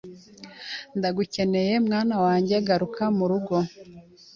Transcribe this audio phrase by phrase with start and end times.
[0.97, 3.55] Ndagukeneye mwana wanjye garuka murugo